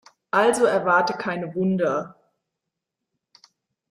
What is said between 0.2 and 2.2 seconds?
Also erwarte keine Wunder.